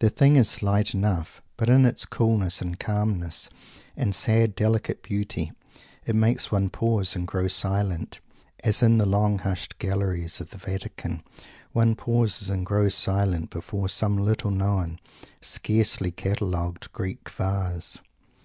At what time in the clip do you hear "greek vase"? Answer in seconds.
16.92-18.00